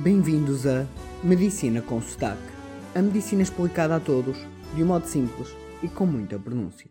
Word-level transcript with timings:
Bem-vindos 0.00 0.66
a 0.66 0.84
Medicina 1.22 1.80
com 1.80 2.02
Sotaque. 2.02 2.42
A 2.96 3.00
medicina 3.00 3.42
explicada 3.42 3.94
a 3.94 4.00
todos, 4.00 4.36
de 4.74 4.82
um 4.82 4.86
modo 4.86 5.06
simples 5.06 5.54
e 5.84 5.88
com 5.88 6.04
muita 6.04 6.36
pronúncia. 6.36 6.90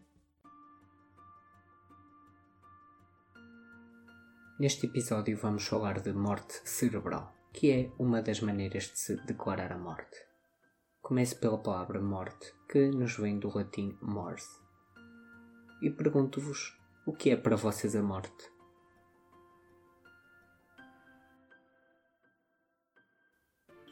Neste 4.58 4.86
episódio 4.86 5.38
vamos 5.38 5.68
falar 5.68 6.00
de 6.00 6.14
morte 6.14 6.62
cerebral, 6.64 7.36
que 7.52 7.72
é 7.72 7.92
uma 8.00 8.22
das 8.22 8.40
maneiras 8.40 8.86
de 8.86 8.98
se 8.98 9.18
declarar 9.26 9.74
a 9.74 9.78
morte. 9.78 10.18
Começo 11.02 11.38
pela 11.42 11.58
palavra 11.58 12.02
morte, 12.02 12.54
que 12.70 12.88
nos 12.88 13.18
vem 13.18 13.38
do 13.38 13.56
latim 13.56 13.98
mors. 14.02 14.48
E 15.82 15.90
pergunto-vos 15.90 16.80
o 17.06 17.12
que 17.12 17.32
é 17.32 17.36
para 17.36 17.58
vocês 17.58 17.98
a 17.98 18.02
morte? 18.02 18.53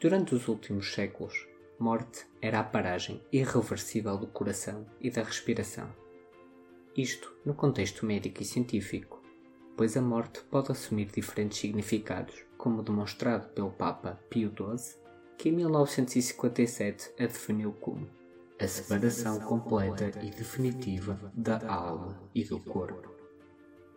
Durante 0.02 0.34
os 0.34 0.48
últimos 0.48 0.92
séculos, 0.92 1.46
morte 1.78 2.26
era 2.40 2.58
a 2.58 2.64
paragem 2.64 3.22
irreversível 3.30 4.18
do 4.18 4.26
coração 4.26 4.84
e 5.00 5.08
da 5.08 5.22
respiração. 5.22 5.88
Isto 6.96 7.32
no 7.44 7.54
contexto 7.54 8.04
médico 8.04 8.42
e 8.42 8.44
científico, 8.44 9.22
pois 9.76 9.96
a 9.96 10.02
morte 10.02 10.42
pode 10.50 10.72
assumir 10.72 11.04
diferentes 11.04 11.58
significados, 11.58 12.34
como 12.58 12.82
demonstrado 12.82 13.50
pelo 13.50 13.70
Papa 13.70 14.18
Pio 14.28 14.50
XII, 14.50 15.00
que 15.38 15.50
em 15.50 15.52
1957 15.52 17.12
a 17.16 17.26
definiu 17.26 17.70
como 17.74 18.10
a 18.58 18.66
separação 18.66 19.38
completa 19.38 20.18
e 20.20 20.30
definitiva 20.30 21.32
da 21.32 21.64
alma 21.64 22.28
e 22.34 22.42
do 22.42 22.58
corpo. 22.58 23.08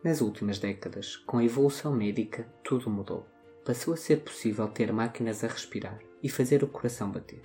Nas 0.04 0.22
últimas 0.22 0.60
décadas, 0.60 1.16
com 1.16 1.40
a 1.40 1.44
evolução 1.44 1.96
médica, 1.96 2.44
tudo 2.64 2.92
mudou 2.92 3.26
passou 3.66 3.96
a 3.96 3.98
ser 3.98 4.18
possível 4.18 4.68
ter 4.68 4.94
máquinas 4.94 5.44
a 5.44 5.48
respirar 5.48 6.00
e 6.22 6.30
fazer 6.30 6.64
o 6.64 6.68
coração 6.68 7.10
bater. 7.10 7.42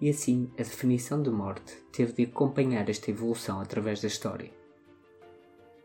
E 0.00 0.10
assim, 0.10 0.50
a 0.54 0.62
definição 0.64 1.22
de 1.22 1.30
morte 1.30 1.76
teve 1.92 2.12
de 2.12 2.24
acompanhar 2.24 2.90
esta 2.90 3.12
evolução 3.12 3.60
através 3.60 4.00
da 4.00 4.08
história. 4.08 4.50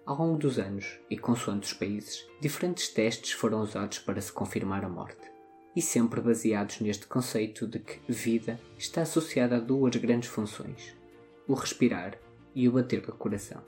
Ao 0.03 0.17
longo 0.17 0.39
dos 0.39 0.57
anos, 0.57 0.99
e 1.09 1.17
consoante 1.17 1.67
os 1.67 1.73
países, 1.73 2.27
diferentes 2.41 2.89
testes 2.89 3.33
foram 3.33 3.61
usados 3.61 3.99
para 3.99 4.19
se 4.19 4.31
confirmar 4.31 4.83
a 4.83 4.89
morte, 4.89 5.29
e 5.75 5.81
sempre 5.81 6.21
baseados 6.21 6.79
neste 6.79 7.05
conceito 7.05 7.67
de 7.67 7.77
que 7.77 7.99
vida 8.11 8.59
está 8.79 9.03
associada 9.03 9.57
a 9.57 9.59
duas 9.59 9.95
grandes 9.97 10.29
funções: 10.29 10.95
o 11.47 11.53
respirar 11.53 12.17
e 12.55 12.67
o 12.67 12.71
bater 12.71 13.01
do 13.01 13.11
coração. 13.11 13.61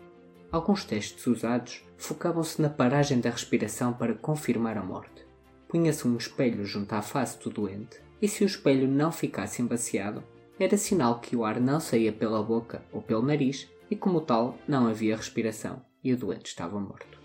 Alguns 0.52 0.84
testes 0.84 1.28
usados 1.28 1.86
focavam-se 1.98 2.60
na 2.60 2.70
paragem 2.70 3.20
da 3.20 3.30
respiração 3.30 3.94
para 3.94 4.16
confirmar 4.16 4.76
a 4.76 4.82
morte 4.82 5.29
punha-se 5.70 6.08
um 6.08 6.18
espelho 6.18 6.66
junto 6.66 6.94
à 6.94 7.02
face 7.02 7.40
do 7.40 7.52
doente, 7.52 8.02
e 8.20 8.28
se 8.28 8.44
o 8.44 8.48
espelho 8.48 8.88
não 8.88 9.12
ficasse 9.12 9.62
embaciado, 9.62 10.24
era 10.60 10.76
sinal 10.76 11.20
que 11.20 11.36
o 11.36 11.46
ar 11.46 11.62
não 11.62 11.80
saía 11.80 12.12
pela 12.12 12.44
boca 12.44 12.84
ou 12.92 13.02
pelo 13.02 13.22
nariz 13.22 13.70
e, 13.90 13.96
como 13.96 14.20
tal, 14.20 14.58
não 14.68 14.88
havia 14.88 15.16
respiração 15.16 15.82
e 16.04 16.12
o 16.12 16.18
doente 16.18 16.48
estava 16.48 16.80
morto. 16.80 17.20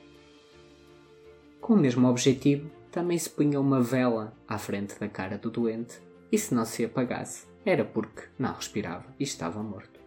Com 1.59 1.73
o 1.73 1.79
mesmo 1.79 2.07
objetivo, 2.07 2.71
também 2.93 3.17
se 3.17 3.31
punha 3.31 3.59
uma 3.59 3.81
vela 3.81 4.37
à 4.47 4.59
frente 4.59 5.01
da 5.01 5.09
cara 5.09 5.39
do 5.39 5.51
doente 5.51 5.99
e, 6.31 6.39
se 6.39 6.55
não 6.55 6.67
se 6.67 6.85
apagasse, 6.85 7.47
era 7.65 7.85
porque 7.85 8.25
não 8.39 8.53
respirava 8.53 9.07
e 9.19 9.25
estava 9.25 9.63
morto. 9.63 9.99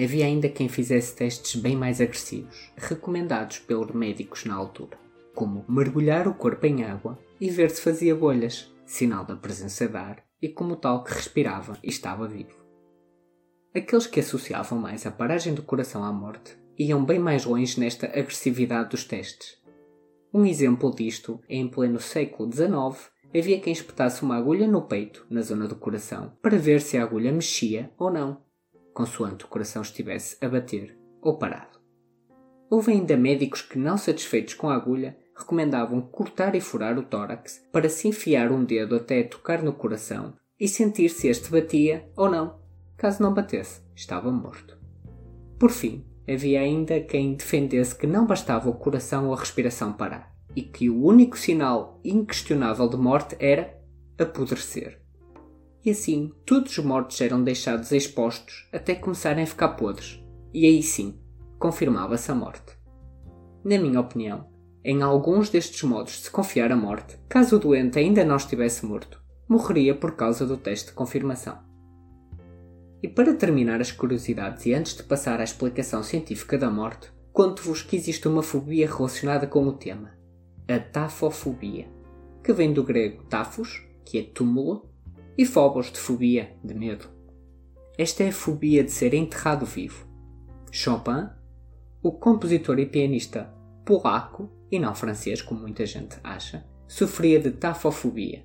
Havia 0.00 0.24
ainda 0.24 0.48
quem 0.48 0.68
fizesse 0.68 1.16
testes 1.16 1.60
bem 1.60 1.76
mais 1.76 2.00
agressivos, 2.00 2.72
recomendados 2.76 3.58
pelos 3.58 3.92
médicos 3.92 4.44
na 4.44 4.54
altura 4.54 5.03
como 5.34 5.64
mergulhar 5.68 6.28
o 6.28 6.34
corpo 6.34 6.64
em 6.66 6.84
água 6.84 7.18
e 7.40 7.50
ver 7.50 7.70
se 7.70 7.80
fazia 7.80 8.14
bolhas, 8.14 8.72
sinal 8.86 9.24
da 9.24 9.36
presença 9.36 9.88
de 9.88 9.96
ar 9.96 10.24
e 10.40 10.48
como 10.48 10.76
tal 10.76 11.02
que 11.02 11.12
respirava 11.12 11.76
e 11.82 11.88
estava 11.88 12.28
vivo. 12.28 12.64
Aqueles 13.74 14.06
que 14.06 14.20
associavam 14.20 14.78
mais 14.78 15.04
a 15.04 15.10
paragem 15.10 15.52
do 15.52 15.62
coração 15.62 16.04
à 16.04 16.12
morte 16.12 16.56
iam 16.78 17.04
bem 17.04 17.18
mais 17.18 17.44
longe 17.44 17.78
nesta 17.80 18.06
agressividade 18.06 18.90
dos 18.90 19.04
testes. 19.04 19.58
Um 20.32 20.44
exemplo 20.44 20.94
disto 20.94 21.40
é 21.48 21.56
em 21.56 21.68
pleno 21.68 22.00
século 22.00 22.50
XIX 22.52 23.12
havia 23.36 23.60
quem 23.60 23.72
espetasse 23.72 24.22
uma 24.22 24.36
agulha 24.36 24.68
no 24.68 24.82
peito, 24.82 25.26
na 25.28 25.42
zona 25.42 25.66
do 25.66 25.74
coração, 25.74 26.32
para 26.40 26.56
ver 26.56 26.80
se 26.80 26.96
a 26.96 27.02
agulha 27.02 27.32
mexia 27.32 27.90
ou 27.98 28.12
não, 28.12 28.40
consoante 28.92 29.44
o 29.44 29.48
coração 29.48 29.82
estivesse 29.82 30.36
a 30.44 30.48
bater 30.48 30.96
ou 31.20 31.36
parado. 31.36 31.80
Houve 32.70 32.92
ainda 32.92 33.16
médicos 33.16 33.60
que, 33.60 33.78
não 33.78 33.96
satisfeitos 33.96 34.54
com 34.54 34.68
a 34.68 34.74
agulha, 34.74 35.18
recomendavam 35.36 36.00
cortar 36.00 36.54
e 36.54 36.60
furar 36.60 36.98
o 36.98 37.02
tórax 37.02 37.64
para 37.72 37.88
se 37.88 38.08
enfiar 38.08 38.52
um 38.52 38.64
dedo 38.64 38.96
até 38.96 39.22
tocar 39.22 39.62
no 39.62 39.72
coração 39.72 40.34
e 40.58 40.68
sentir 40.68 41.08
se 41.08 41.28
este 41.28 41.50
batia 41.50 42.08
ou 42.16 42.30
não. 42.30 42.58
Caso 42.96 43.22
não 43.22 43.34
batesse, 43.34 43.82
estava 43.94 44.30
morto. 44.30 44.78
Por 45.58 45.70
fim, 45.70 46.04
havia 46.28 46.60
ainda 46.60 47.00
quem 47.00 47.34
defendesse 47.34 47.94
que 47.94 48.06
não 48.06 48.26
bastava 48.26 48.70
o 48.70 48.74
coração 48.74 49.26
ou 49.26 49.34
a 49.34 49.38
respiração 49.38 49.92
parar 49.92 50.32
e 50.54 50.62
que 50.62 50.88
o 50.88 51.04
único 51.04 51.36
sinal 51.36 52.00
inquestionável 52.04 52.88
de 52.88 52.96
morte 52.96 53.36
era 53.40 53.76
apodrecer. 54.18 55.00
E 55.84 55.90
assim, 55.90 56.32
todos 56.46 56.78
os 56.78 56.84
mortos 56.84 57.20
eram 57.20 57.42
deixados 57.42 57.92
expostos 57.92 58.68
até 58.72 58.94
começarem 58.94 59.44
a 59.44 59.46
ficar 59.46 59.70
podres. 59.70 60.22
E 60.52 60.66
aí 60.66 60.82
sim, 60.82 61.18
confirmava-se 61.58 62.30
a 62.30 62.34
morte. 62.34 62.78
Na 63.64 63.78
minha 63.78 64.00
opinião, 64.00 64.48
em 64.84 65.02
alguns 65.02 65.48
destes 65.48 65.82
modos 65.82 66.18
de 66.18 66.24
se 66.24 66.30
confiar 66.30 66.70
a 66.70 66.76
morte, 66.76 67.16
caso 67.26 67.56
o 67.56 67.58
doente 67.58 67.98
ainda 67.98 68.22
não 68.22 68.36
estivesse 68.36 68.84
morto, 68.84 69.18
morreria 69.48 69.94
por 69.94 70.14
causa 70.14 70.44
do 70.44 70.58
teste 70.58 70.88
de 70.88 70.92
confirmação. 70.92 71.58
E 73.02 73.08
para 73.08 73.34
terminar 73.34 73.80
as 73.80 73.90
curiosidades 73.90 74.66
e 74.66 74.74
antes 74.74 74.94
de 74.94 75.02
passar 75.02 75.40
à 75.40 75.44
explicação 75.44 76.02
científica 76.02 76.58
da 76.58 76.70
morte, 76.70 77.10
conto-vos 77.32 77.82
que 77.82 77.96
existe 77.96 78.28
uma 78.28 78.42
fobia 78.42 78.86
relacionada 78.86 79.46
com 79.46 79.66
o 79.66 79.72
tema, 79.72 80.10
a 80.68 80.78
tafofobia, 80.78 81.88
que 82.42 82.52
vem 82.52 82.72
do 82.72 82.84
grego 82.84 83.24
tafos, 83.24 83.82
que 84.04 84.18
é 84.18 84.22
túmulo, 84.22 84.86
e 85.36 85.46
phobos 85.46 85.90
de 85.90 85.98
fobia, 85.98 86.54
de 86.62 86.74
medo. 86.74 87.08
Esta 87.96 88.22
é 88.24 88.28
a 88.28 88.32
fobia 88.32 88.84
de 88.84 88.90
ser 88.90 89.14
enterrado 89.14 89.64
vivo. 89.64 90.06
Chopin, 90.70 91.28
o 92.02 92.12
compositor 92.12 92.78
e 92.78 92.86
pianista 92.86 93.52
polaco 93.84 94.50
e 94.70 94.78
não 94.78 94.94
francês, 94.94 95.40
como 95.42 95.60
muita 95.60 95.86
gente 95.86 96.16
acha, 96.22 96.64
sofria 96.86 97.40
de 97.40 97.50
tafofobia, 97.50 98.44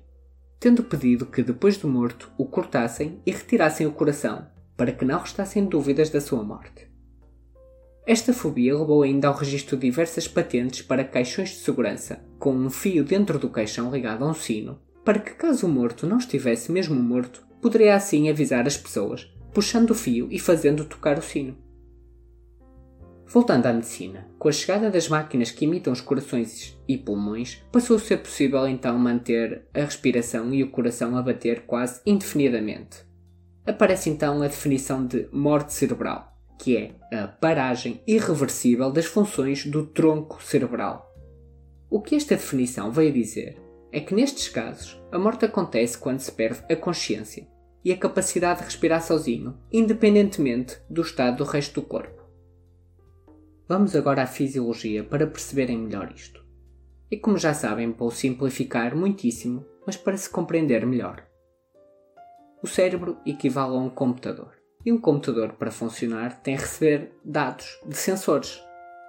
tendo 0.58 0.82
pedido 0.82 1.26
que 1.26 1.42
depois 1.42 1.76
do 1.76 1.88
morto 1.88 2.30
o 2.36 2.46
cortassem 2.46 3.20
e 3.24 3.30
retirassem 3.30 3.86
o 3.86 3.92
coração, 3.92 4.46
para 4.76 4.92
que 4.92 5.04
não 5.04 5.18
restassem 5.18 5.64
dúvidas 5.64 6.10
da 6.10 6.20
sua 6.20 6.42
morte. 6.42 6.90
Esta 8.06 8.32
fobia 8.32 8.76
levou 8.76 9.02
ainda 9.02 9.28
ao 9.28 9.34
registro 9.34 9.76
diversas 9.76 10.26
patentes 10.26 10.82
para 10.82 11.04
caixões 11.04 11.50
de 11.50 11.56
segurança, 11.56 12.24
com 12.38 12.52
um 12.52 12.70
fio 12.70 13.04
dentro 13.04 13.38
do 13.38 13.50
caixão 13.50 13.90
ligado 13.90 14.24
a 14.24 14.28
um 14.28 14.34
sino, 14.34 14.80
para 15.04 15.18
que 15.18 15.34
caso 15.34 15.66
o 15.66 15.70
morto 15.70 16.06
não 16.06 16.18
estivesse 16.18 16.72
mesmo 16.72 16.94
morto, 16.94 17.46
poderia 17.60 17.94
assim 17.94 18.28
avisar 18.28 18.66
as 18.66 18.76
pessoas, 18.76 19.30
puxando 19.52 19.90
o 19.90 19.94
fio 19.94 20.28
e 20.30 20.38
fazendo 20.38 20.84
tocar 20.84 21.18
o 21.18 21.22
sino. 21.22 21.56
Voltando 23.32 23.66
à 23.66 23.72
medicina, 23.72 24.26
com 24.40 24.48
a 24.48 24.52
chegada 24.52 24.90
das 24.90 25.08
máquinas 25.08 25.52
que 25.52 25.64
imitam 25.64 25.92
os 25.92 26.00
corações 26.00 26.76
e 26.88 26.98
pulmões, 26.98 27.62
passou 27.70 27.94
a 27.94 28.00
ser 28.00 28.16
possível 28.16 28.66
então 28.66 28.98
manter 28.98 29.68
a 29.72 29.82
respiração 29.82 30.52
e 30.52 30.64
o 30.64 30.70
coração 30.72 31.16
a 31.16 31.22
bater 31.22 31.60
quase 31.60 32.00
indefinidamente. 32.04 33.06
Aparece 33.64 34.10
então 34.10 34.42
a 34.42 34.48
definição 34.48 35.06
de 35.06 35.28
morte 35.30 35.72
cerebral, 35.72 36.36
que 36.58 36.76
é 36.76 37.16
a 37.16 37.28
paragem 37.28 38.02
irreversível 38.04 38.90
das 38.90 39.06
funções 39.06 39.64
do 39.64 39.86
tronco 39.86 40.42
cerebral. 40.42 41.08
O 41.88 42.02
que 42.02 42.16
esta 42.16 42.34
definição 42.34 42.90
veio 42.90 43.12
dizer 43.12 43.62
é 43.92 44.00
que 44.00 44.12
nestes 44.12 44.48
casos 44.48 45.00
a 45.12 45.18
morte 45.20 45.44
acontece 45.44 45.96
quando 45.96 46.18
se 46.18 46.32
perde 46.32 46.64
a 46.68 46.74
consciência 46.74 47.46
e 47.84 47.92
a 47.92 47.96
capacidade 47.96 48.58
de 48.58 48.64
respirar 48.64 49.00
sozinho, 49.04 49.56
independentemente 49.72 50.78
do 50.90 51.02
estado 51.02 51.36
do 51.36 51.44
resto 51.44 51.80
do 51.80 51.86
corpo. 51.86 52.19
Vamos 53.70 53.94
agora 53.94 54.24
à 54.24 54.26
fisiologia 54.26 55.04
para 55.04 55.28
perceberem 55.28 55.78
melhor 55.78 56.12
isto. 56.12 56.44
E 57.08 57.16
como 57.16 57.38
já 57.38 57.54
sabem, 57.54 57.92
vou 57.92 58.10
simplificar 58.10 58.96
muitíssimo, 58.96 59.64
mas 59.86 59.96
para 59.96 60.16
se 60.16 60.28
compreender 60.28 60.84
melhor. 60.84 61.24
O 62.60 62.66
cérebro 62.66 63.16
equivale 63.24 63.76
a 63.76 63.78
um 63.78 63.88
computador. 63.88 64.56
E 64.84 64.90
um 64.90 65.00
computador, 65.00 65.52
para 65.52 65.70
funcionar, 65.70 66.42
tem 66.42 66.56
a 66.56 66.58
receber 66.58 67.12
dados 67.24 67.78
de 67.86 67.96
sensores. 67.96 68.60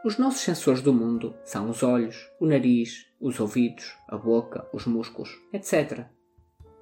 Os 0.05 0.19
nossos 0.19 0.41
sensores 0.41 0.83
do 0.83 0.93
mundo 0.93 1.33
são 1.43 1.67
os 1.67 1.81
olhos, 1.81 2.29
o 2.39 2.45
nariz, 2.45 3.07
os 3.19 3.39
ouvidos, 3.39 3.95
a 4.07 4.15
boca, 4.15 4.67
os 4.71 4.85
músculos, 4.85 5.31
etc. 5.51 6.05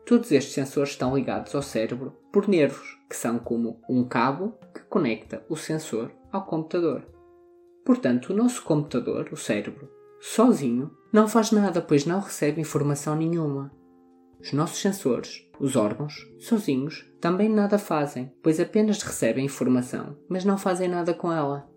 Todos 0.05 0.33
estes 0.33 0.53
sensores 0.53 0.89
estão 0.89 1.15
ligados 1.15 1.55
ao 1.55 1.61
cérebro 1.61 2.11
por 2.29 2.45
nervos, 2.49 2.99
que 3.09 3.15
são 3.15 3.39
como 3.39 3.81
um 3.89 4.03
cabo 4.03 4.59
que 4.75 4.81
conecta 4.81 5.45
o 5.47 5.55
sensor 5.55 6.11
ao 6.29 6.45
computador. 6.45 7.18
Portanto, 7.89 8.31
o 8.31 8.35
nosso 8.35 8.61
computador, 8.61 9.29
o 9.31 9.35
cérebro, 9.35 9.89
sozinho, 10.21 10.95
não 11.11 11.27
faz 11.27 11.51
nada, 11.51 11.81
pois 11.81 12.05
não 12.05 12.19
recebe 12.19 12.61
informação 12.61 13.15
nenhuma. 13.15 13.75
Os 14.39 14.53
nossos 14.53 14.79
sensores, 14.79 15.49
os 15.59 15.75
órgãos, 15.75 16.13
sozinhos, 16.37 17.11
também 17.19 17.49
nada 17.49 17.79
fazem, 17.79 18.31
pois 18.43 18.59
apenas 18.59 19.01
recebem 19.01 19.45
informação, 19.45 20.15
mas 20.29 20.45
não 20.45 20.55
fazem 20.55 20.87
nada 20.87 21.15
com 21.15 21.33
ela. 21.33 21.67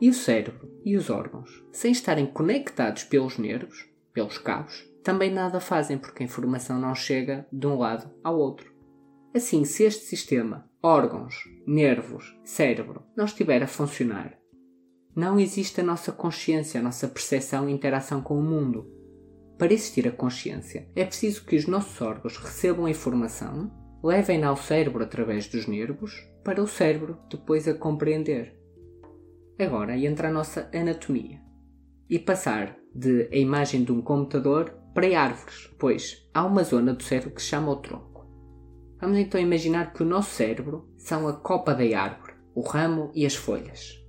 E 0.00 0.08
o 0.08 0.14
cérebro 0.14 0.70
e 0.84 0.96
os 0.96 1.10
órgãos, 1.10 1.50
sem 1.72 1.90
estarem 1.90 2.24
conectados 2.24 3.02
pelos 3.02 3.38
nervos, 3.38 3.90
pelos 4.12 4.38
cabos, 4.38 4.88
também 5.02 5.32
nada 5.32 5.58
fazem 5.58 5.98
porque 5.98 6.22
a 6.22 6.26
informação 6.26 6.78
não 6.78 6.94
chega 6.94 7.44
de 7.52 7.66
um 7.66 7.76
lado 7.76 8.08
ao 8.22 8.38
outro. 8.38 8.72
Assim, 9.34 9.64
se 9.64 9.82
este 9.82 10.04
sistema, 10.04 10.70
órgãos, 10.80 11.34
nervos, 11.66 12.38
cérebro, 12.44 13.02
não 13.16 13.24
estiver 13.24 13.64
a 13.64 13.66
funcionar, 13.66 14.40
não 15.14 15.38
existe 15.38 15.80
a 15.80 15.84
nossa 15.84 16.10
consciência, 16.10 16.80
a 16.80 16.82
nossa 16.82 17.06
percepção 17.06 17.68
e 17.68 17.72
interação 17.72 18.22
com 18.22 18.38
o 18.38 18.42
mundo. 18.42 18.90
Para 19.58 19.72
existir 19.72 20.08
a 20.08 20.12
consciência, 20.12 20.88
é 20.96 21.04
preciso 21.04 21.44
que 21.44 21.54
os 21.54 21.66
nossos 21.66 22.00
órgãos 22.00 22.38
recebam 22.38 22.86
a 22.86 22.90
informação, 22.90 23.70
levem-na 24.02 24.48
ao 24.48 24.56
cérebro 24.56 25.04
através 25.04 25.46
dos 25.46 25.66
nervos, 25.66 26.26
para 26.42 26.62
o 26.62 26.66
cérebro 26.66 27.18
depois 27.30 27.68
a 27.68 27.74
compreender. 27.74 28.58
Agora 29.58 29.96
entra 29.96 30.28
a 30.28 30.32
nossa 30.32 30.68
anatomia. 30.74 31.40
E 32.08 32.18
passar 32.18 32.76
de 32.94 33.28
a 33.32 33.36
imagem 33.36 33.84
de 33.84 33.92
um 33.92 34.02
computador 34.02 34.74
para 34.94 35.18
árvores, 35.18 35.70
pois 35.78 36.28
há 36.34 36.44
uma 36.44 36.64
zona 36.64 36.92
do 36.94 37.02
cérebro 37.02 37.34
que 37.34 37.42
se 37.42 37.48
chama 37.48 37.70
o 37.70 37.76
tronco. 37.76 38.26
Vamos 39.00 39.18
então 39.18 39.40
imaginar 39.40 39.92
que 39.92 40.02
o 40.02 40.06
nosso 40.06 40.30
cérebro 40.30 40.88
são 40.96 41.28
a 41.28 41.34
copa 41.34 41.74
da 41.74 41.84
árvore, 41.98 42.34
o 42.54 42.60
ramo 42.62 43.10
e 43.14 43.24
as 43.24 43.34
folhas. 43.34 44.01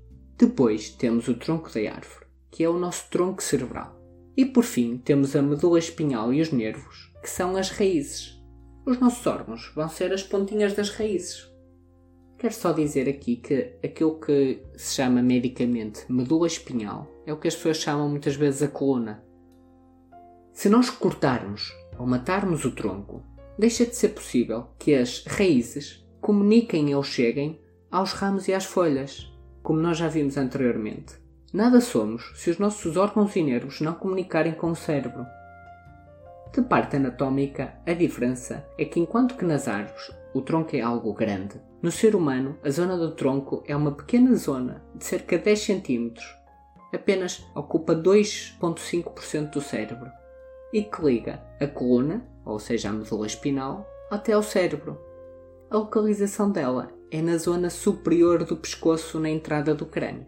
Depois 0.44 0.90
temos 0.90 1.30
o 1.30 1.36
tronco 1.36 1.69
da 1.69 1.80
árvore, 1.80 2.25
que 2.51 2.66
é 2.66 2.69
o 2.69 2.78
nosso 2.78 3.10
tronco 3.10 3.42
cerebral. 3.42 3.98
E 4.36 4.45
por 4.45 4.66
fim 4.66 4.98
temos 4.98 5.38
a 5.38 5.42
medula 5.42 5.80
espinhal 5.80 6.34
e 6.34 6.42
os 6.42 6.51
nervos, 6.51 7.13
que 7.22 7.30
são 7.30 7.56
as 7.56 7.69
raízes. 7.69 8.44
Os 8.86 9.00
nossos 9.00 9.25
órgãos 9.25 9.72
vão 9.74 9.88
ser 9.88 10.12
as 10.12 10.22
pontinhas 10.22 10.74
das 10.74 10.90
raízes. 10.90 11.50
Quero 12.38 12.54
só 12.54 12.74
dizer 12.74 13.07
aqui 13.07 13.38
que 13.38 13.78
aquilo 13.81 14.19
que 14.19 14.62
se 14.75 14.95
chama 14.95 15.22
medicamente 15.22 16.04
medula 16.12 16.46
espinhal 16.46 17.07
é 17.25 17.31
o 17.31 17.39
que 17.39 17.48
as 17.48 17.56
pessoas 17.56 17.78
chamam 17.78 18.10
muitas 18.10 18.36
vezes 18.36 18.63
a 18.63 18.68
coluna. 18.68 19.24
Se 20.51 20.68
nós 20.68 20.89
cortarmos 20.89 21.72
ou 21.98 22.06
matarmos 22.06 22.66
o 22.66 22.72
tronco, 22.72 23.24
deixa 23.57 23.86
de 23.86 23.96
ser 23.96 24.10
possível 24.10 24.68
que 24.78 24.94
as 24.94 25.24
raízes 25.24 26.06
comuniquem 26.19 26.94
ou 26.94 27.01
cheguem 27.01 27.62
aos 27.89 28.12
ramos 28.12 28.50
e 28.50 28.54
às 28.54 28.66
folhas, 28.66 29.32
como 29.63 29.80
nós 29.80 29.98
já 29.98 30.07
vimos 30.07 30.38
anteriormente. 30.38 31.15
Nada 31.51 31.81
somos 31.81 32.31
se 32.36 32.51
os 32.51 32.60
nossos 32.60 32.98
órgãos 32.98 33.36
e 33.36 33.42
nervos 33.42 33.81
não 33.81 33.94
comunicarem 33.94 34.54
com 34.54 34.69
o 34.71 34.75
cérebro. 34.75 35.25
De 36.54 36.62
parte 36.62 36.98
anatómica, 36.98 37.74
a 37.86 37.94
diferença 37.94 38.63
é 38.77 38.86
que 38.86 39.00
enquanto 39.00 39.36
que 39.36 39.45
nas 39.45 39.68
árvores 39.68 40.12
o 40.33 40.42
tronco 40.42 40.75
é 40.75 40.81
algo 40.81 41.13
grande, 41.13 41.60
no 41.81 41.92
ser 41.92 42.15
humano 42.15 42.57
a 42.63 42.69
zona 42.69 42.98
do 42.98 43.12
tronco 43.12 43.63
é 43.68 43.75
uma 43.75 43.92
pequena 43.92 44.36
zona 44.36 44.83
de 44.94 45.04
cerca 45.06 45.38
de 45.38 45.45
10 45.45 45.65
cm, 45.65 46.13
apenas 46.94 47.44
ocupa 47.56 47.95
2,5% 47.95 49.51
do 49.51 49.62
cérebro 49.62 50.12
e 50.74 50.83
que 50.83 51.01
liga 51.04 51.39
a 51.60 51.68
coluna, 51.68 52.25
ou 52.44 52.60
seja, 52.60 52.89
a 52.89 52.94
medula 52.94 53.27
espinal, 53.27 53.88
até 54.10 54.33
ao 54.33 54.42
cérebro. 54.42 55.00
A 55.74 55.78
localização 55.78 56.52
dela 56.52 56.94
é 57.10 57.20
na 57.20 57.36
zona 57.36 57.68
superior 57.68 58.44
do 58.44 58.56
pescoço 58.56 59.20
na 59.20 59.28
entrada 59.28 59.74
do 59.74 59.88
crânio. 59.88 60.28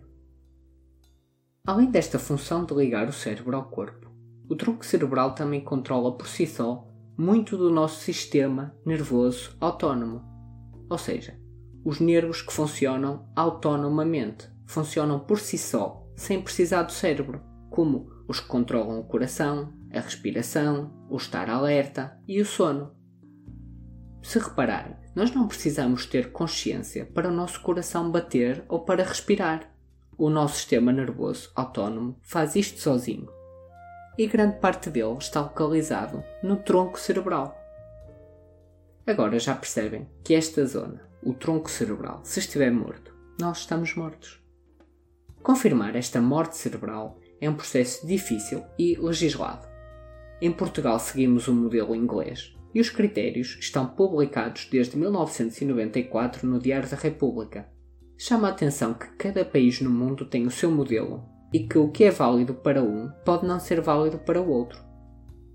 Além 1.68 1.92
desta 1.92 2.18
função 2.18 2.66
de 2.66 2.74
ligar 2.74 3.08
o 3.08 3.14
cérebro 3.14 3.56
ao 3.56 3.70
corpo, 3.70 4.10
o 4.50 4.56
tronco 4.56 4.84
cerebral 4.84 5.36
também 5.36 5.62
controla 5.64 6.18
por 6.18 6.28
si 6.28 6.48
só 6.48 6.88
muito 7.16 7.56
do 7.58 7.70
nosso 7.70 8.02
sistema 8.02 8.76
nervoso 8.84 9.56
autónomo, 9.62 10.24
ou 10.90 10.98
seja, 10.98 11.40
os 11.86 12.00
nervos 12.00 12.42
que 12.42 12.52
funcionam 12.52 13.30
autonomamente, 13.36 14.50
funcionam 14.66 15.20
por 15.20 15.40
si 15.40 15.60
só, 15.60 16.10
sem 16.16 16.42
precisar 16.42 16.82
do 16.82 16.92
cérebro, 16.92 17.40
como 17.70 18.10
os 18.28 18.40
que 18.40 18.48
controlam 18.48 19.00
o 19.00 19.08
coração, 19.08 19.76
a 19.94 20.00
respiração, 20.00 20.92
o 21.08 21.18
estar 21.18 21.52
alerta 21.52 22.20
e 22.28 22.42
o 22.42 22.46
sono. 22.48 23.05
Se 24.26 24.40
repararem, 24.40 24.96
nós 25.14 25.32
não 25.36 25.48
precisamos 25.48 26.08
ter 26.08 26.32
consciência 26.32 27.06
para 27.06 27.30
o 27.30 27.32
nosso 27.32 27.62
coração 27.62 28.10
bater 28.10 28.66
ou 28.68 28.80
para 28.80 29.04
respirar. 29.04 29.72
O 30.18 30.32
nosso 30.32 30.56
sistema 30.56 30.92
nervoso 30.92 31.52
autónomo 31.54 32.18
faz 32.24 32.56
isto 32.56 32.82
sozinho. 32.82 33.30
E 34.18 34.26
grande 34.26 34.58
parte 34.58 34.90
dele 34.90 35.16
está 35.20 35.42
localizado 35.42 36.24
no 36.42 36.58
tronco 36.58 37.00
cerebral. 37.00 37.56
Agora 39.06 39.38
já 39.38 39.54
percebem 39.54 40.10
que 40.24 40.34
esta 40.34 40.66
zona, 40.66 41.08
o 41.22 41.32
tronco 41.32 41.70
cerebral, 41.70 42.22
se 42.24 42.40
estiver 42.40 42.72
morto, 42.72 43.14
nós 43.40 43.60
estamos 43.60 43.94
mortos. 43.94 44.44
Confirmar 45.44 45.96
esta 45.96 46.20
morte 46.20 46.58
cerebral 46.58 47.20
é 47.40 47.48
um 47.48 47.54
processo 47.54 48.08
difícil 48.08 48.66
e 48.76 48.96
legislado. 48.96 49.68
Em 50.42 50.52
Portugal 50.52 50.98
seguimos 50.98 51.48
o 51.48 51.54
modelo 51.54 51.96
inglês 51.96 52.56
e 52.76 52.82
os 52.82 52.90
critérios 52.90 53.58
estão 53.60 53.88
publicados 53.88 54.68
desde 54.70 54.98
1994 54.98 56.46
no 56.46 56.60
Diário 56.60 56.90
da 56.90 56.98
República 56.98 57.74
Chama 58.18 58.48
a 58.48 58.52
atenção 58.52 58.94
que 58.94 59.08
cada 59.18 59.44
país 59.44 59.82
no 59.82 59.90
mundo 59.90 60.26
tem 60.26 60.48
o 60.48 60.52
seu 60.52 60.72
modelo 60.72 61.24
e 61.54 61.68
que 61.68 61.78
o 61.78 61.92
que 61.92 62.06
é 62.06 62.12
válido 62.12 62.54
para 62.54 62.82
um 62.82 63.10
pode 63.26 63.46
não 63.46 63.60
ser 63.60 63.82
válido 63.82 64.18
para 64.18 64.42
o 64.42 64.50
outro. 64.50 64.80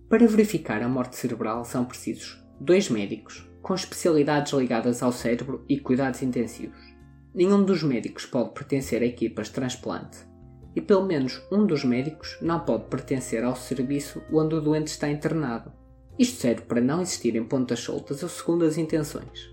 Para 0.09 0.27
verificar 0.27 0.83
a 0.83 0.89
morte 0.89 1.17
cerebral 1.17 1.65
são 1.65 1.87
precisos 1.87 2.45
dois 2.61 2.91
médicos 2.91 3.49
com 3.63 3.75
especialidades 3.75 4.53
ligadas 4.53 5.03
ao 5.03 5.11
cérebro 5.11 5.65
e 5.69 5.79
cuidados 5.79 6.23
intensivos. 6.23 6.79
Nenhum 7.35 7.65
dos 7.65 7.83
médicos 7.83 8.27
pode 8.27 8.53
pertencer 8.53 9.03
a 9.03 9.07
equipas 9.07 9.47
de 9.47 9.55
transplante 9.55 10.19
e 10.77 10.81
pelo 10.83 11.07
menos 11.07 11.43
um 11.51 11.67
dos 11.67 11.83
médicos 11.83 12.39
não 12.43 12.61
pode 12.61 12.85
pertencer 12.85 13.43
ao 13.43 13.57
serviço 13.57 14.23
onde 14.31 14.55
o 14.55 14.61
doente 14.61 14.89
está 14.89 15.09
internado. 15.11 15.73
Isto 16.21 16.43
serve 16.43 16.61
para 16.67 16.83
não 16.83 17.01
existirem 17.01 17.43
pontas 17.43 17.81
soltas 17.81 18.23
ou 18.23 18.29
segundas 18.29 18.77
intenções. 18.77 19.51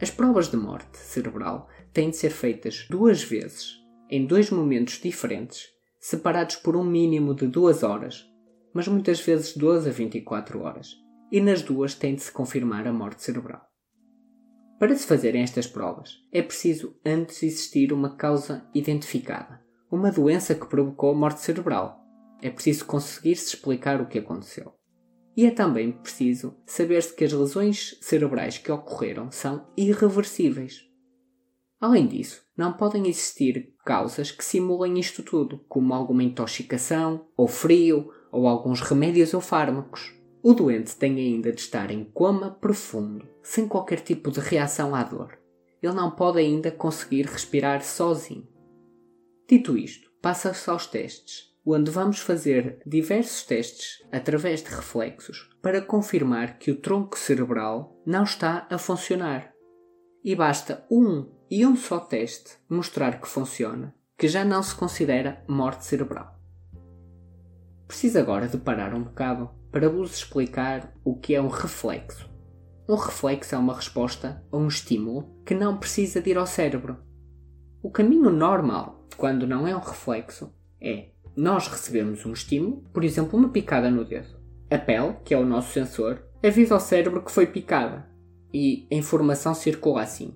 As 0.00 0.10
provas 0.10 0.48
de 0.48 0.56
morte 0.56 0.96
cerebral 0.96 1.68
têm 1.92 2.08
de 2.08 2.16
ser 2.16 2.30
feitas 2.30 2.86
duas 2.88 3.22
vezes, 3.22 3.74
em 4.08 4.24
dois 4.24 4.50
momentos 4.50 4.98
diferentes, 4.98 5.66
separados 6.00 6.56
por 6.56 6.74
um 6.74 6.82
mínimo 6.82 7.34
de 7.34 7.46
duas 7.46 7.82
horas, 7.82 8.24
mas 8.72 8.88
muitas 8.88 9.20
vezes 9.20 9.54
12 9.54 9.90
a 9.90 9.92
24 9.92 10.62
horas, 10.62 10.96
e 11.30 11.38
nas 11.38 11.60
duas 11.60 11.94
tem 11.94 12.14
de 12.14 12.22
se 12.22 12.32
confirmar 12.32 12.88
a 12.88 12.92
morte 12.92 13.22
cerebral. 13.22 13.60
Para 14.78 14.96
se 14.96 15.06
fazerem 15.06 15.42
estas 15.42 15.66
provas, 15.66 16.14
é 16.32 16.40
preciso 16.40 16.96
antes 17.04 17.42
existir 17.42 17.92
uma 17.92 18.16
causa 18.16 18.66
identificada, 18.74 19.60
uma 19.92 20.10
doença 20.10 20.54
que 20.54 20.66
provocou 20.66 21.10
a 21.10 21.14
morte 21.14 21.42
cerebral. 21.42 22.02
É 22.40 22.48
preciso 22.48 22.86
conseguir-se 22.86 23.54
explicar 23.54 24.00
o 24.00 24.06
que 24.06 24.18
aconteceu. 24.18 24.72
E 25.36 25.46
é 25.46 25.50
também 25.50 25.90
preciso 25.90 26.54
saber-se 26.64 27.14
que 27.14 27.24
as 27.24 27.32
lesões 27.32 27.98
cerebrais 28.00 28.58
que 28.58 28.70
ocorreram 28.70 29.30
são 29.30 29.66
irreversíveis. 29.76 30.88
Além 31.80 32.06
disso, 32.06 32.42
não 32.56 32.72
podem 32.72 33.08
existir 33.08 33.74
causas 33.84 34.30
que 34.30 34.44
simulem 34.44 34.98
isto 34.98 35.22
tudo, 35.22 35.58
como 35.68 35.92
alguma 35.92 36.22
intoxicação, 36.22 37.26
ou 37.36 37.48
frio, 37.48 38.10
ou 38.30 38.46
alguns 38.46 38.80
remédios 38.80 39.34
ou 39.34 39.40
fármacos. 39.40 40.14
O 40.42 40.54
doente 40.54 40.96
tem 40.96 41.16
ainda 41.16 41.52
de 41.52 41.60
estar 41.60 41.90
em 41.90 42.04
coma 42.04 42.50
profundo, 42.50 43.28
sem 43.42 43.66
qualquer 43.66 44.00
tipo 44.00 44.30
de 44.30 44.40
reação 44.40 44.94
à 44.94 45.02
dor. 45.02 45.38
Ele 45.82 45.94
não 45.94 46.10
pode 46.10 46.38
ainda 46.38 46.70
conseguir 46.70 47.26
respirar 47.26 47.82
sozinho. 47.82 48.46
Dito 49.48 49.76
isto, 49.76 50.10
passa-se 50.22 50.70
aos 50.70 50.86
testes, 50.86 51.53
onde 51.66 51.90
vamos 51.90 52.18
fazer 52.18 52.78
diversos 52.84 53.42
testes 53.44 54.06
através 54.12 54.62
de 54.62 54.68
reflexos 54.68 55.48
para 55.62 55.80
confirmar 55.80 56.58
que 56.58 56.70
o 56.70 56.76
tronco 56.76 57.18
cerebral 57.18 58.00
não 58.04 58.24
está 58.24 58.66
a 58.70 58.76
funcionar. 58.76 59.52
E 60.22 60.34
basta 60.34 60.86
um 60.90 61.30
e 61.50 61.64
um 61.64 61.76
só 61.76 61.98
teste 61.98 62.58
mostrar 62.68 63.20
que 63.20 63.28
funciona, 63.28 63.94
que 64.18 64.28
já 64.28 64.44
não 64.44 64.62
se 64.62 64.74
considera 64.74 65.42
morte 65.48 65.84
cerebral. 65.84 66.38
Preciso 67.86 68.18
agora 68.18 68.48
de 68.48 68.58
parar 68.58 68.94
um 68.94 69.02
bocado 69.02 69.50
para 69.70 69.88
vos 69.88 70.14
explicar 70.14 70.94
o 71.04 71.16
que 71.16 71.34
é 71.34 71.40
um 71.40 71.48
reflexo. 71.48 72.30
Um 72.88 72.96
reflexo 72.96 73.54
é 73.54 73.58
uma 73.58 73.74
resposta 73.74 74.44
a 74.52 74.56
um 74.56 74.68
estímulo 74.68 75.42
que 75.44 75.54
não 75.54 75.78
precisa 75.78 76.20
de 76.20 76.30
ir 76.30 76.36
ao 76.36 76.46
cérebro. 76.46 76.98
O 77.82 77.90
caminho 77.90 78.30
normal, 78.30 79.06
quando 79.16 79.46
não 79.46 79.66
é 79.66 79.74
um 79.74 79.80
reflexo, 79.80 80.54
é 80.80 81.13
nós 81.36 81.66
recebemos 81.68 82.24
um 82.24 82.32
estímulo, 82.32 82.84
por 82.92 83.04
exemplo, 83.04 83.38
uma 83.38 83.48
picada 83.48 83.90
no 83.90 84.04
dedo. 84.04 84.38
A 84.70 84.78
pele, 84.78 85.16
que 85.24 85.34
é 85.34 85.38
o 85.38 85.44
nosso 85.44 85.72
sensor, 85.72 86.22
avisa 86.42 86.74
ao 86.74 86.80
cérebro 86.80 87.22
que 87.22 87.32
foi 87.32 87.46
picada 87.46 88.08
e 88.52 88.86
a 88.90 88.94
informação 88.94 89.52
circula 89.52 90.02
assim. 90.02 90.32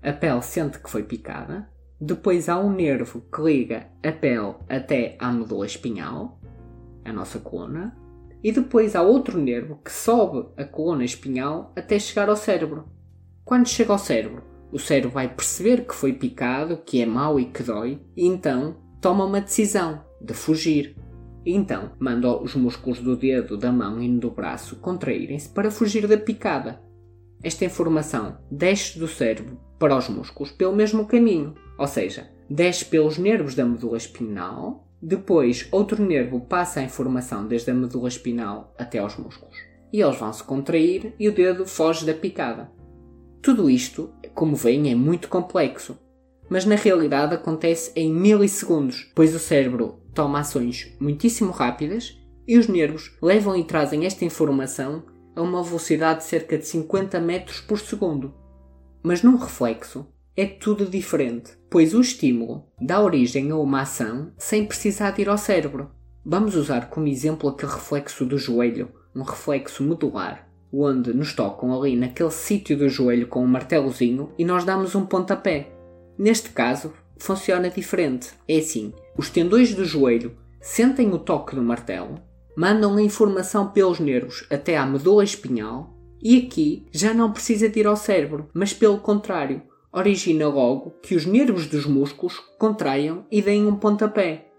A 0.00 0.12
pele 0.12 0.42
sente 0.42 0.78
que 0.78 0.88
foi 0.88 1.02
picada, 1.02 1.68
depois 2.00 2.48
há 2.48 2.58
um 2.58 2.72
nervo 2.72 3.22
que 3.22 3.42
liga 3.42 3.88
a 4.02 4.12
pele 4.12 4.54
até 4.68 5.16
à 5.18 5.32
medula 5.32 5.66
espinhal, 5.66 6.38
a 7.04 7.12
nossa 7.12 7.38
coluna, 7.38 7.96
e 8.42 8.52
depois 8.52 8.94
há 8.94 9.02
outro 9.02 9.40
nervo 9.40 9.80
que 9.82 9.90
sobe 9.90 10.48
a 10.56 10.64
coluna 10.64 11.04
espinhal 11.04 11.72
até 11.74 11.98
chegar 11.98 12.28
ao 12.28 12.36
cérebro. 12.36 12.84
Quando 13.44 13.68
chega 13.68 13.92
ao 13.92 13.98
cérebro, 13.98 14.44
o 14.70 14.78
cérebro 14.78 15.10
vai 15.10 15.28
perceber 15.28 15.86
que 15.86 15.94
foi 15.94 16.12
picado, 16.12 16.76
que 16.78 17.00
é 17.00 17.06
mau 17.06 17.40
e 17.40 17.46
que 17.46 17.62
dói, 17.62 18.00
e 18.16 18.26
então 18.26 18.76
toma 19.04 19.26
uma 19.26 19.42
decisão 19.42 20.02
de 20.18 20.32
fugir. 20.32 20.96
Então 21.44 21.90
manda 21.98 22.40
os 22.40 22.54
músculos 22.54 23.00
do 23.00 23.14
dedo, 23.14 23.58
da 23.58 23.70
mão 23.70 24.02
e 24.02 24.08
do 24.08 24.30
braço 24.30 24.76
contraírem-se 24.76 25.46
para 25.50 25.70
fugir 25.70 26.08
da 26.08 26.16
picada. 26.16 26.80
Esta 27.42 27.66
informação 27.66 28.38
desce 28.50 28.98
do 28.98 29.06
cérebro 29.06 29.60
para 29.78 29.94
os 29.94 30.08
músculos 30.08 30.52
pelo 30.52 30.74
mesmo 30.74 31.04
caminho, 31.04 31.54
ou 31.78 31.86
seja, 31.86 32.30
desce 32.48 32.86
pelos 32.86 33.18
nervos 33.18 33.54
da 33.54 33.66
medula 33.66 33.98
espinal, 33.98 34.88
depois 35.02 35.68
outro 35.70 36.02
nervo 36.02 36.40
passa 36.40 36.80
a 36.80 36.84
informação 36.84 37.46
desde 37.46 37.70
a 37.70 37.74
medula 37.74 38.08
espinal 38.08 38.72
até 38.78 39.00
aos 39.00 39.18
músculos. 39.18 39.58
E 39.92 40.00
eles 40.00 40.16
vão 40.16 40.32
se 40.32 40.42
contrair 40.42 41.14
e 41.20 41.28
o 41.28 41.34
dedo 41.34 41.66
foge 41.66 42.06
da 42.06 42.14
picada. 42.14 42.72
Tudo 43.42 43.68
isto, 43.68 44.14
como 44.34 44.56
veem, 44.56 44.90
é 44.90 44.94
muito 44.94 45.28
complexo, 45.28 45.98
mas 46.48 46.64
na 46.64 46.74
realidade 46.74 47.34
acontece 47.34 47.92
em 47.96 48.12
milissegundos, 48.12 49.10
pois 49.14 49.34
o 49.34 49.38
cérebro 49.38 49.98
toma 50.14 50.40
ações 50.40 50.94
muitíssimo 51.00 51.50
rápidas 51.50 52.18
e 52.46 52.58
os 52.58 52.68
nervos 52.68 53.16
levam 53.20 53.56
e 53.56 53.64
trazem 53.64 54.06
esta 54.06 54.24
informação 54.24 55.02
a 55.34 55.42
uma 55.42 55.62
velocidade 55.62 56.20
de 56.20 56.26
cerca 56.26 56.56
de 56.56 56.66
50 56.66 57.18
metros 57.20 57.60
por 57.60 57.78
segundo. 57.78 58.34
Mas 59.02 59.22
num 59.22 59.36
reflexo 59.36 60.06
é 60.36 60.46
tudo 60.46 60.86
diferente, 60.86 61.52
pois 61.70 61.94
o 61.94 62.00
estímulo 62.00 62.64
dá 62.80 63.00
origem 63.00 63.50
a 63.50 63.56
uma 63.56 63.82
ação 63.82 64.32
sem 64.36 64.64
precisar 64.64 65.12
de 65.12 65.22
ir 65.22 65.28
ao 65.28 65.38
cérebro. 65.38 65.90
Vamos 66.24 66.56
usar 66.56 66.88
como 66.88 67.06
exemplo 67.06 67.48
aquele 67.48 67.72
reflexo 67.72 68.24
do 68.24 68.38
joelho, 68.38 68.88
um 69.14 69.22
reflexo 69.22 69.82
modular, 69.82 70.48
onde 70.72 71.12
nos 71.12 71.34
tocam 71.34 71.72
ali 71.72 71.96
naquele 71.96 72.30
sítio 72.30 72.76
do 72.76 72.88
joelho 72.88 73.28
com 73.28 73.44
um 73.44 73.46
martelozinho 73.46 74.32
e 74.38 74.44
nós 74.44 74.64
damos 74.64 74.94
um 74.94 75.04
pontapé. 75.06 75.73
Neste 76.18 76.50
caso, 76.50 76.92
funciona 77.18 77.70
diferente. 77.70 78.30
É 78.48 78.58
assim: 78.58 78.92
os 79.16 79.30
tendões 79.30 79.74
do 79.74 79.84
joelho 79.84 80.36
sentem 80.60 81.12
o 81.12 81.18
toque 81.18 81.54
do 81.54 81.62
martelo 81.62 82.20
mandam 82.56 82.96
a 82.96 83.02
informação 83.02 83.68
pelos 83.68 83.98
nervos 83.98 84.46
até 84.50 84.76
à 84.76 84.86
medula 84.86 85.24
espinhal 85.24 85.92
e 86.22 86.38
aqui 86.38 86.86
já 86.92 87.12
não 87.12 87.32
precisa 87.32 87.68
de 87.68 87.80
ir 87.80 87.86
ao 87.86 87.96
cérebro, 87.96 88.48
mas 88.54 88.72
pelo 88.72 88.98
contrário, 88.98 89.62
origina 89.92 90.48
logo 90.48 90.92
que 91.02 91.14
os 91.14 91.26
nervos 91.26 91.66
dos 91.66 91.84
músculos 91.84 92.38
contraiam 92.58 93.26
e 93.30 93.42
deem 93.42 93.66
um 93.66 93.76
pontapé. 93.76 94.50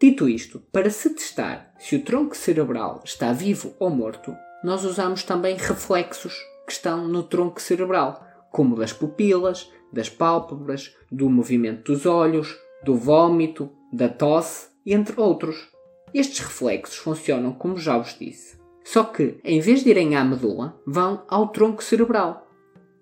Dito 0.00 0.28
isto, 0.28 0.60
para 0.72 0.90
se 0.90 1.10
testar 1.10 1.72
se 1.78 1.96
o 1.96 2.02
tronco 2.02 2.36
cerebral 2.36 3.00
está 3.04 3.32
vivo 3.32 3.74
ou 3.78 3.88
morto, 3.88 4.34
nós 4.64 4.84
usamos 4.84 5.22
também 5.22 5.56
reflexos 5.56 6.34
que 6.66 6.72
estão 6.72 7.06
no 7.06 7.22
tronco 7.22 7.62
cerebral, 7.62 8.26
como 8.50 8.76
das 8.76 8.92
pupilas, 8.92 9.70
das 9.92 10.08
pálpebras, 10.08 10.94
do 11.10 11.28
movimento 11.28 11.92
dos 11.92 12.06
olhos, 12.06 12.56
do 12.84 12.94
vômito, 12.94 13.70
da 13.92 14.08
tosse, 14.08 14.68
entre 14.84 15.20
outros. 15.20 15.68
Estes 16.14 16.40
reflexos 16.40 16.96
funcionam 16.96 17.52
como 17.52 17.76
já 17.76 17.98
vos 17.98 18.16
disse, 18.18 18.58
só 18.84 19.04
que, 19.04 19.38
em 19.44 19.60
vez 19.60 19.82
de 19.82 19.90
irem 19.90 20.16
à 20.16 20.24
medula, 20.24 20.80
vão 20.86 21.24
ao 21.28 21.48
tronco 21.48 21.82
cerebral. 21.82 22.46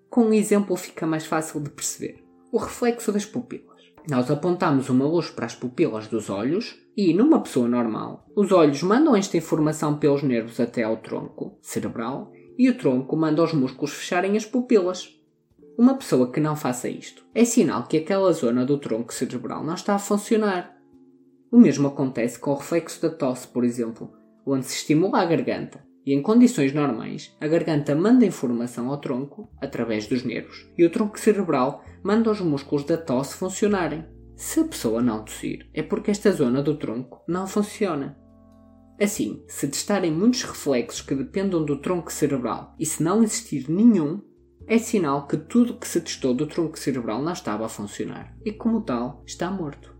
Com 0.09 0.27
um 0.27 0.33
exemplo 0.33 0.77
fica 0.77 1.07
mais 1.07 1.27
fácil 1.27 1.61
de 1.61 1.71
perceber. 1.71 2.25
O 2.51 2.59
reflexo 2.59 3.13
das 3.13 3.27
pupilas. 3.27 3.75
Nós 4.09 4.31
apontamos 4.31 4.89
uma 4.89 5.07
luz 5.07 5.31
para 5.31 5.47
as 5.47 5.55
pupilas 5.55 6.07
dos 6.07 6.29
olhos 6.29 6.79
e, 6.97 7.13
numa 7.15 7.41
pessoa 7.41 7.67
normal, 7.67 8.27
os 8.37 8.53
olhos 8.53 8.83
mandam 8.83 9.17
esta 9.17 9.37
informação 9.37 9.99
pelos 9.99 10.23
nervos 10.23 10.61
até 10.61 10.83
ao 10.83 10.99
tronco 10.99 11.59
cerebral 11.61 12.31
e 12.57 12.69
o 12.69 12.77
tronco 12.77 13.17
manda 13.17 13.43
os 13.43 13.53
músculos 13.53 13.93
fecharem 13.93 14.37
as 14.37 14.45
pupilas. 14.45 15.14
Uma 15.77 15.95
pessoa 15.95 16.31
que 16.31 16.41
não 16.41 16.55
faça 16.57 16.89
isto 16.89 17.25
é 17.35 17.45
sinal 17.45 17.87
que 17.87 17.97
aquela 17.97 18.33
zona 18.33 18.65
do 18.65 18.79
tronco 18.79 19.13
cerebral 19.13 19.65
não 19.65 19.75
está 19.75 19.95
a 19.95 19.99
funcionar 19.99 20.75
o 21.55 21.57
mesmo 21.57 21.87
acontece 21.87 22.37
com 22.37 22.51
o 22.51 22.57
reflexo 22.57 23.01
da 23.01 23.09
tosse, 23.09 23.47
por 23.47 23.63
exemplo, 23.63 24.13
onde 24.45 24.67
se 24.67 24.75
estimula 24.75 25.21
a 25.21 25.25
garganta 25.25 25.87
e 26.05 26.13
em 26.13 26.21
condições 26.21 26.75
normais, 26.75 27.33
a 27.41 27.47
garganta 27.47 27.95
manda 27.95 28.27
informação 28.27 28.91
ao 28.91 28.99
tronco, 28.99 29.49
através 29.63 30.09
dos 30.09 30.25
nervos, 30.25 30.69
e 30.77 30.85
o 30.85 30.91
tronco 30.91 31.17
cerebral 31.17 31.85
manda 32.03 32.29
os 32.29 32.41
músculos 32.41 32.83
da 32.83 32.97
tosse 32.97 33.37
funcionarem. 33.37 34.05
Se 34.35 34.59
a 34.59 34.65
pessoa 34.65 35.01
não 35.01 35.25
tossir, 35.25 35.71
é 35.73 35.81
porque 35.81 36.11
esta 36.11 36.33
zona 36.33 36.61
do 36.61 36.77
tronco 36.77 37.23
não 37.29 37.47
funciona. 37.47 38.19
Assim, 39.01 39.45
se 39.47 39.69
testarem 39.69 40.11
muitos 40.11 40.43
reflexos 40.43 41.03
que 41.03 41.15
dependam 41.15 41.65
do 41.65 41.81
tronco 41.81 42.13
cerebral 42.13 42.75
e 42.81 42.85
se 42.85 43.01
não 43.01 43.23
existir 43.23 43.71
nenhum, 43.71 44.21
é 44.67 44.79
sinal 44.79 45.27
que 45.27 45.37
tudo 45.37 45.79
que 45.79 45.87
se 45.87 46.01
testou 46.01 46.35
do 46.35 46.47
tronco 46.47 46.79
cerebral 46.79 47.23
não 47.23 47.33
estava 47.33 47.67
a 47.67 47.69
funcionar 47.69 48.37
e, 48.45 48.53
como 48.53 48.81
tal, 48.81 49.23
está 49.27 49.51
morto 49.51 49.95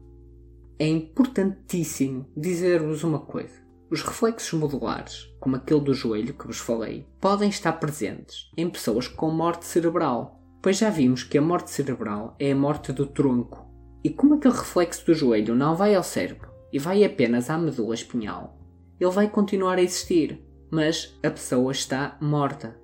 é 0.79 0.87
importantíssimo 0.89 2.27
dizer-vos 2.37 3.05
uma 3.05 3.21
coisa. 3.21 3.63
Os 3.91 4.03
reflexos 4.03 4.59
modulares, 4.59 5.33
como 5.39 5.57
aquele 5.57 5.81
do 5.81 5.95
joelho 5.95 6.35
que 6.35 6.47
vos 6.47 6.59
falei, 6.59 7.07
podem 7.21 7.49
estar 7.49 7.73
presentes 7.75 8.51
em 8.57 8.69
pessoas 8.69 9.07
com 9.07 9.31
morte 9.31 9.67
cerebral, 9.67 10.41
pois 10.61 10.79
já 10.79 10.91
vimos 10.91 11.23
que 11.23 11.39
a 11.39 11.43
morte 11.43 11.71
cerebral 11.71 12.35
é 12.39 12.51
a 12.51 12.57
morte 12.57 12.93
do 12.93 13.07
tronco. 13.07 13.67
E 14.03 14.11
como 14.11 14.35
aquele 14.35 14.55
reflexo 14.55 15.07
do 15.07 15.15
joelho 15.15 15.55
não 15.55 15.77
vai 15.77 15.95
ao 15.95 16.03
cérebro 16.03 16.51
e 16.73 16.79
vai 16.79 17.05
apenas 17.05 17.49
à 17.49 17.57
medula 17.57 17.95
espinhal, 17.95 18.59
ele 18.99 19.11
vai 19.11 19.29
continuar 19.29 19.79
a 19.79 19.83
existir, 19.83 20.45
mas 20.71 21.17
a 21.23 21.31
pessoa 21.31 21.71
está 21.71 22.19
morta. 22.21 22.84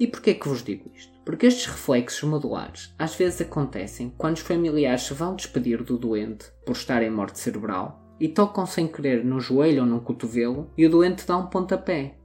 E 0.00 0.06
porquê 0.06 0.32
que 0.32 0.48
vos 0.48 0.64
digo 0.64 0.90
isto? 0.94 1.12
Porque 1.26 1.44
estes 1.44 1.66
reflexos 1.66 2.26
modulares 2.26 2.94
às 2.98 3.14
vezes 3.14 3.42
acontecem 3.42 4.10
quando 4.16 4.36
os 4.36 4.42
familiares 4.42 5.02
se 5.02 5.12
vão 5.12 5.36
despedir 5.36 5.82
do 5.84 5.98
doente 5.98 6.50
por 6.64 6.72
estar 6.72 7.02
em 7.02 7.10
morte 7.10 7.38
cerebral 7.38 8.00
e 8.18 8.26
tocam 8.26 8.64
sem 8.64 8.88
querer 8.88 9.22
no 9.22 9.38
joelho 9.38 9.82
ou 9.82 9.86
no 9.86 10.00
cotovelo 10.00 10.70
e 10.76 10.86
o 10.86 10.90
doente 10.90 11.26
dá 11.26 11.36
um 11.36 11.48
pontapé. 11.48 12.16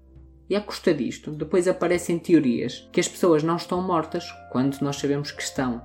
E 0.50 0.56
à 0.56 0.62
custa 0.62 0.94
disto, 0.94 1.32
depois 1.32 1.68
aparecem 1.68 2.18
teorias 2.18 2.88
que 2.94 3.00
as 3.02 3.10
pessoas 3.10 3.44
não 3.44 3.58
estão 3.58 3.82
mortas 3.82 4.26
quando 4.54 4.80
nós 4.80 4.96
sabemos 4.96 5.32
que 5.32 5.42
estão. 5.42 5.82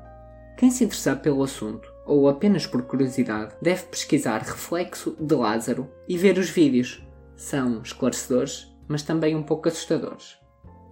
Quem 0.57 0.71
se 0.71 0.85
interessar 0.85 1.21
pelo 1.21 1.43
assunto, 1.43 1.93
ou 2.07 2.29
apenas 2.29 2.69
por 2.69 2.83
curiosidade, 2.83 3.55
deve 3.61 3.85
pesquisar 3.87 4.43
reflexo 4.43 5.17
de 5.19 5.35
Lázaro 5.35 5.91
e 6.09 6.17
ver 6.17 6.39
os 6.39 6.51
vídeos. 6.51 7.03
São 7.35 7.83
esclarecedores, 7.83 8.73
mas 8.87 9.03
também 9.03 9.35
um 9.35 9.43
pouco 9.43 9.69
assustadores. 9.69 10.40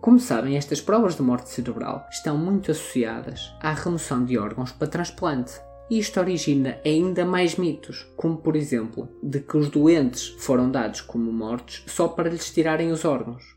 Como 0.00 0.20
sabem, 0.20 0.56
estas 0.56 0.80
provas 0.80 1.16
de 1.16 1.22
morte 1.22 1.48
cerebral 1.50 2.06
estão 2.10 2.38
muito 2.38 2.70
associadas 2.70 3.52
à 3.60 3.72
remoção 3.72 4.24
de 4.24 4.38
órgãos 4.38 4.70
para 4.70 4.86
transplante. 4.86 5.60
E 5.90 5.98
isto 5.98 6.20
origina 6.20 6.78
ainda 6.84 7.24
mais 7.24 7.56
mitos, 7.56 8.06
como 8.16 8.36
por 8.36 8.54
exemplo, 8.54 9.08
de 9.22 9.40
que 9.40 9.56
os 9.56 9.68
doentes 9.68 10.28
foram 10.38 10.70
dados 10.70 11.00
como 11.00 11.32
mortos 11.32 11.82
só 11.86 12.06
para 12.06 12.28
lhes 12.28 12.52
tirarem 12.52 12.92
os 12.92 13.04
órgãos. 13.04 13.56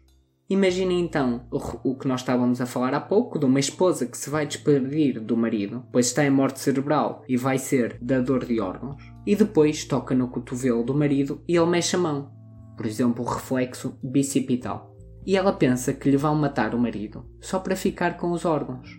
Imaginem 0.49 0.99
então 0.99 1.45
o 1.51 1.95
que 1.95 2.07
nós 2.07 2.21
estávamos 2.21 2.59
a 2.59 2.65
falar 2.65 2.93
há 2.93 2.99
pouco, 2.99 3.37
de 3.37 3.45
uma 3.45 3.59
esposa 3.59 4.05
que 4.05 4.17
se 4.17 4.29
vai 4.29 4.45
despedir 4.45 5.19
do 5.19 5.37
marido, 5.37 5.85
pois 5.91 6.07
está 6.07 6.25
em 6.25 6.29
morte 6.29 6.59
cerebral 6.59 7.23
e 7.27 7.37
vai 7.37 7.57
ser 7.57 7.97
dador 8.01 8.45
de 8.45 8.59
órgãos, 8.59 9.01
e 9.25 9.35
depois 9.35 9.85
toca 9.85 10.15
no 10.15 10.27
cotovelo 10.27 10.83
do 10.83 10.93
marido 10.93 11.41
e 11.47 11.55
ele 11.55 11.67
mexe 11.67 11.95
a 11.95 11.99
mão. 11.99 12.33
Por 12.75 12.85
exemplo, 12.85 13.23
o 13.23 13.27
reflexo 13.27 13.97
bicipital 14.03 14.90
e 15.25 15.35
ela 15.37 15.53
pensa 15.53 15.93
que 15.93 16.09
lhe 16.09 16.17
vão 16.17 16.35
matar 16.35 16.73
o 16.73 16.79
marido 16.79 17.25
só 17.39 17.59
para 17.59 17.75
ficar 17.75 18.17
com 18.17 18.31
os 18.31 18.45
órgãos. 18.45 18.89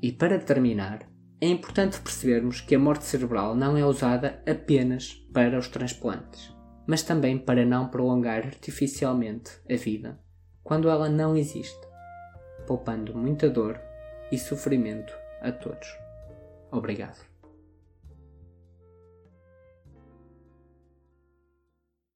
E 0.00 0.12
para 0.12 0.38
terminar, 0.38 1.08
é 1.40 1.46
importante 1.48 2.00
percebermos 2.00 2.60
que 2.60 2.74
a 2.74 2.78
morte 2.78 3.04
cerebral 3.04 3.54
não 3.54 3.76
é 3.76 3.84
usada 3.84 4.42
apenas 4.46 5.14
para 5.32 5.58
os 5.58 5.68
transplantes, 5.68 6.52
mas 6.86 7.02
também 7.02 7.38
para 7.38 7.64
não 7.64 7.88
prolongar 7.88 8.44
artificialmente 8.46 9.52
a 9.70 9.76
vida 9.76 10.18
quando 10.62 10.88
ela 10.90 11.08
não 11.08 11.36
existe, 11.36 11.80
poupando 12.66 13.16
muita 13.16 13.48
dor 13.48 13.80
e 14.30 14.38
sofrimento 14.38 15.14
a 15.40 15.50
todos. 15.50 15.88
Obrigado. 16.70 17.27